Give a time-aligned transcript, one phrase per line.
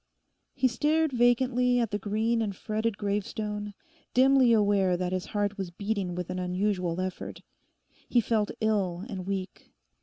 [0.55, 3.75] He stared vacantly at the green and fretted gravestone,
[4.15, 7.43] dimly aware that his heart was beating with an unusual effort.
[8.09, 9.71] He felt ill and weak.